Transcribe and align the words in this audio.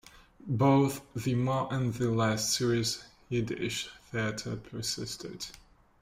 Both 0.47 1.01
the 1.15 1.35
more 1.35 1.71
and 1.71 1.93
the 1.93 2.09
less 2.09 2.57
serious 2.57 3.03
Yiddish 3.29 3.87
theatre 4.11 4.55
persisted. 4.55 5.45